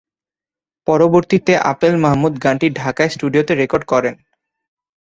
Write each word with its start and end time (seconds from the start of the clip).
পরবর্তীতে 0.87 1.53
আপেল 1.71 1.93
মাহমুদ 1.97 2.33
গানটি 2.43 2.67
ঢাকায় 2.79 3.11
স্টুডিওতে 3.15 3.53
রেকর্ড 3.55 3.83
করেন। 3.91 4.15